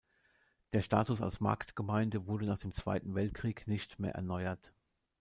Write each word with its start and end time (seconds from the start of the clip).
Der 0.73 0.81
Status 0.81 1.21
als 1.21 1.41
Marktgemeinde 1.41 2.25
wurde 2.25 2.47
nach 2.47 2.57
dem 2.57 2.73
Zweiten 2.73 3.13
Weltkrieg 3.13 3.67
nicht 3.67 3.99
mehr 3.99 4.15
erneuert. 4.15 4.73